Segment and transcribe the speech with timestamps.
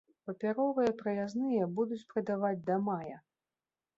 [0.27, 3.17] Папяровыя праязныя будуць прадаваць да мая.